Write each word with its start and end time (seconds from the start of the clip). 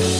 Hello 0.00 0.16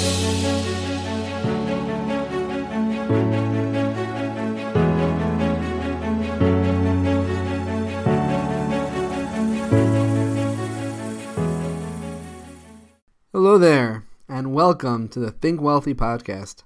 there, 13.56 14.04
and 14.28 14.52
welcome 14.52 15.08
to 15.08 15.18
the 15.18 15.30
Think 15.30 15.62
Wealthy 15.62 15.94
podcast. 15.94 16.64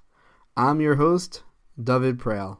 I'm 0.57 0.81
your 0.81 0.95
host, 0.95 1.43
David 1.81 2.19
Prale. 2.19 2.57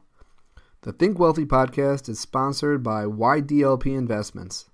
The 0.80 0.92
Think 0.92 1.18
Wealthy 1.18 1.44
podcast 1.44 2.08
is 2.08 2.18
sponsored 2.18 2.82
by 2.82 3.04
YDLP 3.04 3.94
Investments, 3.94 4.70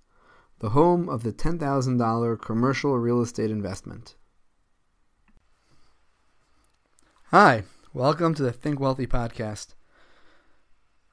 the 0.60 0.70
home 0.70 1.08
of 1.08 1.24
the 1.24 1.32
$10,000 1.32 2.40
commercial 2.40 2.96
real 3.00 3.20
estate 3.20 3.50
investment. 3.50 4.14
Hi, 7.34 7.62
welcome 7.94 8.34
to 8.34 8.42
the 8.42 8.52
Think 8.52 8.78
Wealthy 8.78 9.06
podcast. 9.06 9.68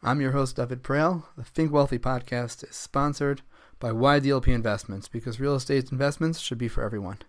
I'm 0.03 0.19
your 0.19 0.33
host, 0.33 0.57
David 0.57 0.83
Prale. 0.83 1.23
The 1.37 1.45
Think 1.45 1.71
Wealthy 1.71 1.97
podcast 1.97 2.69
is 2.69 2.75
sponsored 2.75 3.41
by 3.79 3.91
YDLP 3.91 4.49
Investments 4.49 5.07
because 5.07 5.39
real 5.39 5.55
estate 5.55 5.93
investments 5.93 6.39
should 6.39 6.57
be 6.57 6.67
for 6.67 6.83
everyone. 6.83 7.19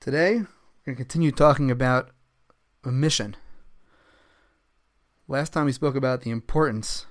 Today, 0.00 0.38
we're 0.38 0.84
going 0.84 0.96
to 0.96 1.04
continue 1.04 1.30
talking 1.30 1.70
about 1.70 2.10
a 2.82 2.90
mission. 2.90 3.36
Last 5.28 5.52
time 5.52 5.66
we 5.66 5.72
spoke 5.72 5.94
about 5.94 6.22
the 6.22 6.30
importance 6.30 7.06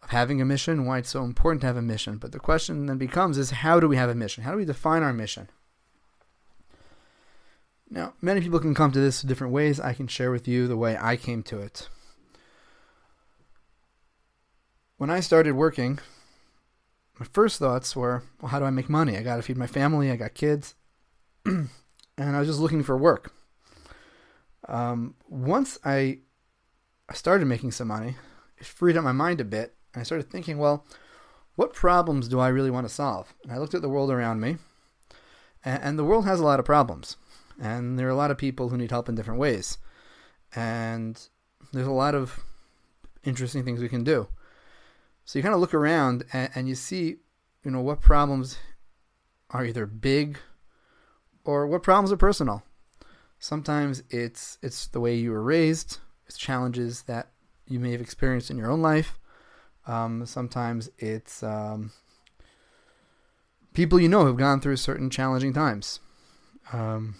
of 0.00 0.10
having 0.10 0.40
a 0.40 0.44
mission, 0.44 0.86
why 0.86 0.98
it's 0.98 1.10
so 1.10 1.24
important 1.24 1.62
to 1.62 1.66
have 1.66 1.76
a 1.76 1.82
mission. 1.82 2.18
But 2.18 2.30
the 2.30 2.38
question 2.38 2.86
then 2.86 2.98
becomes 2.98 3.36
is 3.36 3.50
how 3.50 3.80
do 3.80 3.88
we 3.88 3.96
have 3.96 4.10
a 4.10 4.14
mission? 4.14 4.44
How 4.44 4.52
do 4.52 4.58
we 4.58 4.64
define 4.64 5.02
our 5.02 5.12
mission? 5.12 5.48
Now, 7.88 8.14
many 8.20 8.40
people 8.40 8.58
can 8.58 8.74
come 8.74 8.90
to 8.92 8.98
this 8.98 9.22
different 9.22 9.52
ways. 9.52 9.78
I 9.78 9.92
can 9.92 10.08
share 10.08 10.30
with 10.30 10.48
you 10.48 10.66
the 10.66 10.76
way 10.76 10.96
I 11.00 11.16
came 11.16 11.42
to 11.44 11.60
it. 11.60 11.88
When 14.96 15.10
I 15.10 15.20
started 15.20 15.52
working, 15.52 15.98
my 17.20 17.26
first 17.32 17.58
thoughts 17.58 17.94
were, 17.94 18.24
well, 18.40 18.50
how 18.50 18.58
do 18.58 18.64
I 18.64 18.70
make 18.70 18.88
money? 18.88 19.16
I 19.16 19.22
got 19.22 19.36
to 19.36 19.42
feed 19.42 19.56
my 19.56 19.66
family, 19.66 20.10
I 20.10 20.16
got 20.16 20.34
kids. 20.34 20.74
and 21.44 21.68
I 22.18 22.38
was 22.38 22.48
just 22.48 22.60
looking 22.60 22.82
for 22.82 22.96
work. 22.96 23.32
Um, 24.68 25.14
once 25.28 25.78
I 25.84 26.20
I 27.08 27.14
started 27.14 27.46
making 27.46 27.70
some 27.70 27.88
money, 27.88 28.16
it 28.58 28.66
freed 28.66 28.96
up 28.96 29.04
my 29.04 29.12
mind 29.12 29.40
a 29.40 29.44
bit, 29.44 29.76
and 29.94 30.00
I 30.00 30.04
started 30.04 30.28
thinking, 30.28 30.58
well, 30.58 30.84
what 31.54 31.72
problems 31.72 32.28
do 32.28 32.40
I 32.40 32.48
really 32.48 32.70
want 32.70 32.88
to 32.88 32.92
solve? 32.92 33.32
And 33.44 33.52
I 33.52 33.58
looked 33.58 33.74
at 33.74 33.82
the 33.82 33.88
world 33.88 34.10
around 34.10 34.40
me, 34.40 34.56
and, 35.64 35.82
and 35.82 35.98
the 35.98 36.04
world 36.04 36.24
has 36.24 36.40
a 36.40 36.44
lot 36.44 36.58
of 36.58 36.66
problems, 36.66 37.16
and 37.60 37.98
there 37.98 38.06
are 38.06 38.10
a 38.10 38.16
lot 38.16 38.30
of 38.30 38.38
people 38.38 38.68
who 38.68 38.76
need 38.76 38.90
help 38.90 39.08
in 39.08 39.14
different 39.14 39.40
ways, 39.40 39.78
and 40.54 41.28
there's 41.72 41.86
a 41.86 41.92
lot 41.92 42.14
of 42.14 42.44
interesting 43.24 43.64
things 43.64 43.80
we 43.80 43.88
can 43.88 44.04
do. 44.04 44.28
So 45.24 45.38
you 45.38 45.42
kind 45.42 45.54
of 45.54 45.60
look 45.60 45.74
around 45.74 46.24
and, 46.32 46.50
and 46.54 46.68
you 46.68 46.74
see, 46.74 47.16
you 47.64 47.70
know, 47.70 47.80
what 47.80 48.00
problems 48.00 48.58
are 49.50 49.64
either 49.64 49.86
big 49.86 50.38
or 51.44 51.66
what 51.66 51.82
problems 51.82 52.12
are 52.12 52.16
personal. 52.16 52.62
Sometimes 53.38 54.02
it's 54.10 54.58
it's 54.62 54.86
the 54.86 55.00
way 55.00 55.14
you 55.14 55.30
were 55.30 55.42
raised, 55.42 55.98
it's 56.26 56.38
challenges 56.38 57.02
that 57.02 57.30
you 57.68 57.80
may 57.80 57.92
have 57.92 58.00
experienced 58.00 58.50
in 58.50 58.56
your 58.56 58.70
own 58.70 58.82
life. 58.82 59.18
Um, 59.86 60.26
sometimes 60.26 60.88
it's 60.98 61.42
um, 61.42 61.92
people 63.74 64.00
you 64.00 64.08
know 64.08 64.26
have 64.26 64.36
gone 64.36 64.60
through 64.60 64.76
certain 64.76 65.10
challenging 65.10 65.52
times. 65.52 66.00
Um, 66.72 67.16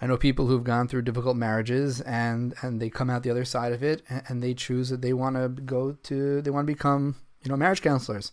I 0.00 0.06
know 0.06 0.16
people 0.16 0.46
who've 0.46 0.64
gone 0.64 0.88
through 0.88 1.02
difficult 1.02 1.36
marriages 1.36 2.00
and 2.02 2.54
and 2.62 2.80
they 2.80 2.90
come 2.90 3.08
out 3.08 3.22
the 3.22 3.30
other 3.30 3.44
side 3.44 3.72
of 3.72 3.82
it 3.82 4.02
and, 4.08 4.22
and 4.28 4.42
they 4.42 4.54
choose 4.54 4.90
that 4.90 5.02
they 5.02 5.12
want 5.12 5.36
to 5.36 5.48
go 5.48 5.92
to 5.92 6.42
they 6.42 6.50
want 6.50 6.66
to 6.66 6.72
become 6.72 7.16
you 7.42 7.50
know 7.50 7.56
marriage 7.56 7.82
counselors. 7.82 8.32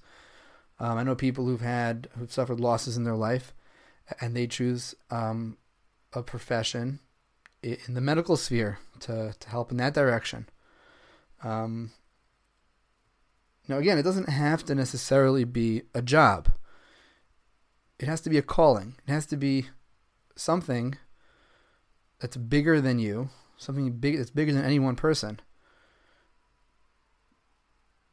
Um, 0.79 0.97
I 0.97 1.03
know 1.03 1.15
people 1.15 1.45
who've 1.45 1.61
had 1.61 2.09
who've 2.17 2.31
suffered 2.31 2.59
losses 2.59 2.97
in 2.97 3.03
their 3.03 3.15
life 3.15 3.53
and 4.19 4.35
they 4.35 4.47
choose 4.47 4.95
um, 5.09 5.57
a 6.11 6.21
profession 6.21 6.99
in 7.61 7.93
the 7.93 8.01
medical 8.01 8.35
sphere 8.35 8.79
to, 8.99 9.33
to 9.39 9.49
help 9.49 9.71
in 9.71 9.77
that 9.77 9.93
direction. 9.93 10.49
Um, 11.43 11.91
now, 13.67 13.77
again, 13.77 13.97
it 13.97 14.03
doesn't 14.03 14.29
have 14.29 14.65
to 14.65 14.75
necessarily 14.75 15.45
be 15.45 15.83
a 15.95 16.01
job. 16.01 16.49
It 17.99 18.07
has 18.07 18.19
to 18.21 18.29
be 18.29 18.37
a 18.37 18.41
calling. 18.41 18.95
It 19.07 19.11
has 19.11 19.25
to 19.27 19.37
be 19.37 19.67
something 20.35 20.97
that's 22.23 22.37
bigger 22.37 22.79
than 22.79 22.99
you, 22.99 23.27
something 23.57 23.91
big 23.91 24.17
that's 24.17 24.29
bigger 24.29 24.53
than 24.53 24.63
any 24.63 24.79
one 24.79 24.95
person 24.95 25.41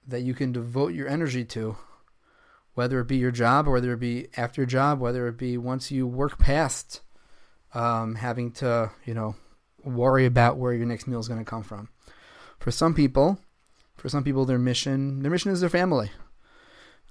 that 0.04 0.22
you 0.22 0.34
can 0.34 0.50
devote 0.50 0.92
your 0.92 1.06
energy 1.06 1.44
to 1.44 1.76
whether 2.74 2.98
it 2.98 3.06
be 3.06 3.18
your 3.18 3.30
job 3.30 3.68
or 3.68 3.70
whether 3.70 3.92
it 3.92 4.00
be 4.00 4.26
after 4.36 4.62
your 4.62 4.66
job, 4.66 4.98
whether 4.98 5.28
it 5.28 5.38
be 5.38 5.56
once 5.56 5.92
you 5.92 6.08
work 6.08 6.40
past 6.40 7.02
um, 7.72 8.16
having 8.16 8.50
to, 8.50 8.90
you 9.04 9.14
know, 9.14 9.36
worry 9.84 10.26
about 10.26 10.56
where 10.56 10.72
your 10.72 10.86
next 10.86 11.06
meal 11.06 11.20
is 11.20 11.28
going 11.28 11.38
to 11.38 11.48
come 11.48 11.62
from. 11.62 11.88
For 12.58 12.72
some 12.72 12.94
people, 12.94 13.38
for 13.96 14.08
some 14.08 14.24
people, 14.24 14.44
their 14.44 14.58
mission, 14.58 15.22
their 15.22 15.30
mission 15.30 15.52
is 15.52 15.60
their 15.60 15.70
family. 15.70 16.10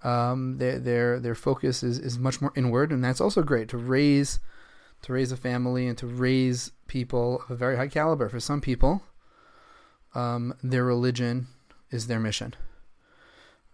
Um, 0.04 0.58
their 0.58 0.80
their 0.80 1.20
their 1.22 1.36
focus 1.36 1.82
is, 1.82 1.98
is 1.98 2.20
much 2.20 2.42
more 2.42 2.52
inward, 2.58 2.92
and 2.92 3.02
that's 3.02 3.22
also 3.22 3.42
great 3.42 3.70
to 3.70 3.78
raise 3.78 4.42
to 5.04 5.14
raise 5.14 5.32
a 5.32 5.38
family 5.38 5.88
and 5.88 5.98
to 5.98 6.08
raise 6.08 6.72
people 6.90 7.42
of 7.44 7.52
a 7.52 7.56
very 7.56 7.78
high 7.78 7.88
caliber. 7.88 8.28
For 8.28 8.42
some 8.42 8.60
people, 8.60 9.02
um, 10.14 10.54
their 10.62 10.84
religion 10.84 11.48
is 11.90 12.08
their 12.08 12.20
mission. 12.20 12.56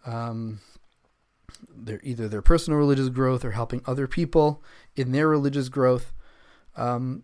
Um, 0.05 0.59
their 1.75 1.99
either 2.03 2.27
their 2.27 2.41
personal 2.41 2.77
religious 2.77 3.09
growth 3.09 3.43
or 3.43 3.51
helping 3.51 3.81
other 3.85 4.07
people 4.07 4.63
in 4.95 5.11
their 5.11 5.27
religious 5.27 5.69
growth. 5.69 6.13
Um, 6.75 7.23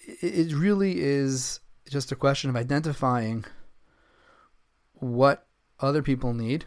it, 0.00 0.50
it 0.50 0.54
really 0.54 1.00
is 1.00 1.60
just 1.88 2.12
a 2.12 2.16
question 2.16 2.50
of 2.50 2.56
identifying 2.56 3.44
what 4.92 5.46
other 5.80 6.02
people 6.02 6.34
need 6.34 6.66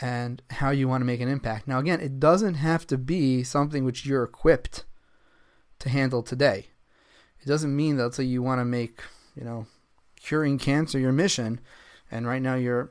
and 0.00 0.42
how 0.50 0.70
you 0.70 0.88
want 0.88 1.00
to 1.00 1.06
make 1.06 1.20
an 1.20 1.28
impact. 1.28 1.68
Now, 1.68 1.78
again, 1.78 2.00
it 2.00 2.18
doesn't 2.18 2.54
have 2.54 2.86
to 2.88 2.98
be 2.98 3.44
something 3.44 3.84
which 3.84 4.04
you're 4.04 4.24
equipped 4.24 4.84
to 5.78 5.88
handle 5.88 6.22
today. 6.22 6.68
It 7.42 7.48
doesn't 7.48 7.74
mean 7.74 7.96
that, 7.96 8.04
let's 8.04 8.16
say, 8.16 8.24
you 8.24 8.42
want 8.42 8.60
to 8.60 8.64
make, 8.64 9.00
you 9.34 9.44
know, 9.44 9.66
curing 10.16 10.58
cancer 10.58 10.98
your 10.98 11.12
mission, 11.12 11.60
and 12.10 12.26
right 12.26 12.42
now 12.42 12.54
you're 12.54 12.90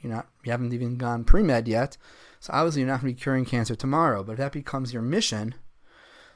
you're 0.00 0.12
not 0.12 0.26
you 0.44 0.50
haven't 0.50 0.72
even 0.72 0.96
gone 0.96 1.24
pre-med 1.24 1.68
yet. 1.68 1.96
So 2.40 2.52
obviously 2.52 2.82
you're 2.82 2.88
not 2.88 3.00
going 3.00 3.12
to 3.12 3.16
be 3.16 3.22
curing 3.22 3.44
cancer 3.44 3.74
tomorrow, 3.74 4.22
but 4.22 4.32
if 4.32 4.38
that 4.38 4.52
becomes 4.52 4.92
your 4.92 5.02
mission, 5.02 5.54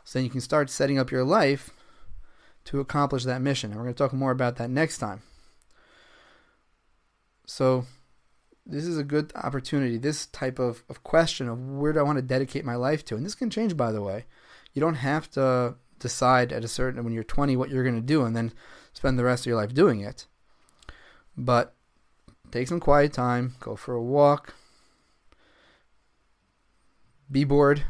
so 0.04 0.18
then 0.18 0.24
you 0.24 0.30
can 0.30 0.40
start 0.40 0.70
setting 0.70 0.98
up 0.98 1.10
your 1.10 1.24
life 1.24 1.70
to 2.64 2.80
accomplish 2.80 3.24
that 3.24 3.42
mission. 3.42 3.70
And 3.70 3.78
we're 3.78 3.84
going 3.84 3.94
to 3.94 4.02
talk 4.02 4.12
more 4.12 4.30
about 4.30 4.56
that 4.56 4.70
next 4.70 4.98
time. 4.98 5.22
So 7.46 7.84
this 8.64 8.86
is 8.86 8.98
a 8.98 9.04
good 9.04 9.32
opportunity, 9.34 9.98
this 9.98 10.26
type 10.26 10.58
of, 10.58 10.84
of 10.88 11.02
question 11.02 11.48
of 11.48 11.58
where 11.58 11.92
do 11.92 11.98
I 11.98 12.04
want 12.04 12.16
to 12.16 12.22
dedicate 12.22 12.64
my 12.64 12.76
life 12.76 13.04
to? 13.06 13.16
And 13.16 13.24
this 13.24 13.34
can 13.34 13.50
change 13.50 13.76
by 13.76 13.92
the 13.92 14.02
way. 14.02 14.26
You 14.72 14.80
don't 14.80 14.94
have 14.94 15.30
to 15.32 15.74
decide 16.00 16.52
at 16.52 16.64
a 16.64 16.68
certain 16.68 17.04
when 17.04 17.12
you're 17.12 17.22
20 17.22 17.56
what 17.56 17.70
you're 17.70 17.84
going 17.84 17.94
to 17.94 18.00
do 18.00 18.24
and 18.24 18.34
then 18.34 18.52
spend 18.92 19.18
the 19.18 19.24
rest 19.24 19.42
of 19.42 19.46
your 19.46 19.56
life 19.56 19.72
doing 19.72 20.00
it. 20.00 20.26
But 21.36 21.74
Take 22.50 22.66
some 22.66 22.80
quiet 22.80 23.12
time, 23.12 23.54
go 23.60 23.76
for 23.76 23.94
a 23.94 24.02
walk, 24.02 24.54
be 27.30 27.44
bored, 27.44 27.84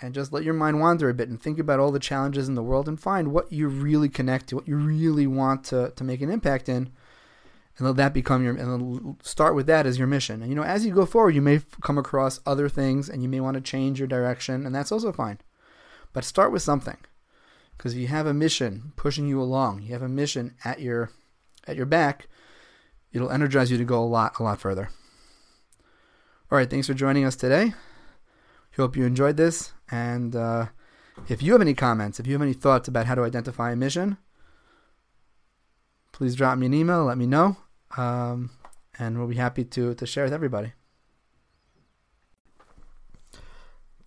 and 0.00 0.14
just 0.14 0.32
let 0.32 0.44
your 0.44 0.54
mind 0.54 0.80
wander 0.80 1.08
a 1.08 1.14
bit 1.14 1.28
and 1.28 1.42
think 1.42 1.58
about 1.58 1.80
all 1.80 1.90
the 1.90 1.98
challenges 1.98 2.48
in 2.48 2.54
the 2.54 2.62
world 2.62 2.88
and 2.88 3.00
find 3.00 3.28
what 3.28 3.50
you 3.50 3.66
really 3.66 4.08
connect 4.08 4.48
to, 4.48 4.56
what 4.56 4.68
you 4.68 4.76
really 4.76 5.26
want 5.26 5.64
to, 5.64 5.92
to 5.96 6.04
make 6.04 6.20
an 6.20 6.30
impact 6.30 6.68
in. 6.68 6.92
And 7.76 7.88
let 7.88 7.96
that 7.96 8.14
become 8.14 8.44
your, 8.44 8.54
and 8.54 9.16
start 9.24 9.56
with 9.56 9.66
that 9.66 9.86
as 9.86 9.98
your 9.98 10.06
mission. 10.06 10.40
And 10.40 10.48
you 10.48 10.54
know, 10.54 10.62
as 10.62 10.86
you 10.86 10.94
go 10.94 11.04
forward, 11.04 11.34
you 11.34 11.42
may 11.42 11.60
come 11.80 11.98
across 11.98 12.38
other 12.46 12.68
things 12.68 13.08
and 13.08 13.20
you 13.24 13.28
may 13.28 13.40
want 13.40 13.56
to 13.56 13.60
change 13.60 13.98
your 13.98 14.06
direction, 14.06 14.64
and 14.64 14.72
that's 14.72 14.92
also 14.92 15.10
fine. 15.10 15.40
But 16.12 16.22
start 16.22 16.52
with 16.52 16.62
something. 16.62 16.98
Because 17.76 17.94
if 17.94 18.00
you 18.00 18.06
have 18.08 18.26
a 18.26 18.34
mission 18.34 18.92
pushing 18.96 19.28
you 19.28 19.40
along, 19.40 19.82
you 19.82 19.92
have 19.92 20.02
a 20.02 20.08
mission 20.08 20.54
at 20.64 20.80
your 20.80 21.10
at 21.66 21.76
your 21.76 21.86
back, 21.86 22.28
it'll 23.12 23.30
energize 23.30 23.70
you 23.70 23.78
to 23.78 23.84
go 23.84 24.02
a 24.02 24.04
lot, 24.04 24.38
a 24.38 24.42
lot 24.42 24.60
further. 24.60 24.90
All 26.50 26.58
right, 26.58 26.68
thanks 26.68 26.86
for 26.86 26.94
joining 26.94 27.24
us 27.24 27.36
today. 27.36 27.72
Hope 28.76 28.96
you 28.96 29.04
enjoyed 29.04 29.36
this. 29.36 29.72
And 29.90 30.36
uh, 30.36 30.66
if 31.28 31.42
you 31.42 31.52
have 31.52 31.60
any 31.60 31.74
comments, 31.74 32.20
if 32.20 32.26
you 32.26 32.32
have 32.32 32.42
any 32.42 32.52
thoughts 32.52 32.88
about 32.88 33.06
how 33.06 33.14
to 33.14 33.22
identify 33.22 33.72
a 33.72 33.76
mission, 33.76 34.18
please 36.12 36.34
drop 36.34 36.58
me 36.58 36.66
an 36.66 36.74
email, 36.74 37.04
let 37.04 37.18
me 37.18 37.26
know, 37.26 37.56
um, 37.96 38.50
and 38.98 39.18
we'll 39.18 39.28
be 39.28 39.36
happy 39.36 39.64
to, 39.64 39.94
to 39.94 40.06
share 40.06 40.24
with 40.24 40.32
everybody. 40.32 40.72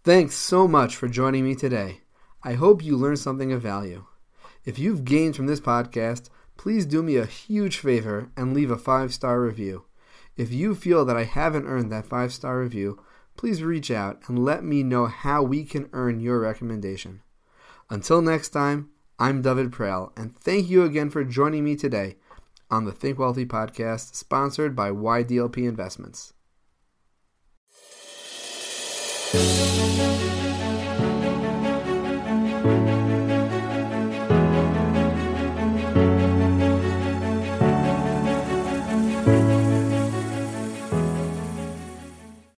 Thanks 0.03 0.35
so 0.35 0.67
much 0.67 0.95
for 0.95 1.07
joining 1.07 1.43
me 1.43 1.55
today. 1.55 2.01
I 2.47 2.53
hope 2.53 2.81
you 2.81 2.95
learned 2.95 3.19
something 3.19 3.51
of 3.51 3.61
value. 3.61 4.05
If 4.63 4.79
you've 4.79 5.03
gained 5.03 5.35
from 5.35 5.47
this 5.47 5.59
podcast, 5.59 6.29
please 6.55 6.85
do 6.85 7.03
me 7.03 7.17
a 7.17 7.25
huge 7.25 7.75
favor 7.75 8.31
and 8.37 8.53
leave 8.53 8.71
a 8.71 8.77
five 8.77 9.13
star 9.13 9.41
review. 9.41 9.83
If 10.37 10.53
you 10.53 10.73
feel 10.73 11.03
that 11.03 11.17
I 11.17 11.25
haven't 11.25 11.65
earned 11.65 11.91
that 11.91 12.05
five 12.05 12.31
star 12.31 12.61
review, 12.61 13.03
please 13.35 13.61
reach 13.61 13.91
out 13.91 14.21
and 14.29 14.45
let 14.45 14.63
me 14.63 14.81
know 14.81 15.07
how 15.07 15.43
we 15.43 15.65
can 15.65 15.89
earn 15.91 16.21
your 16.21 16.39
recommendation. 16.39 17.21
Until 17.89 18.21
next 18.21 18.51
time, 18.51 18.91
I'm 19.19 19.41
David 19.41 19.73
Prell, 19.73 20.13
and 20.15 20.33
thank 20.39 20.69
you 20.69 20.83
again 20.83 21.09
for 21.09 21.25
joining 21.25 21.65
me 21.65 21.75
today 21.75 22.15
on 22.71 22.85
the 22.85 22.93
Think 22.93 23.19
Wealthy 23.19 23.45
podcast, 23.45 24.15
sponsored 24.15 24.73
by 24.73 24.89
YDLP 24.89 25.67
Investments. 25.67 26.31
Bye. 32.85 33.16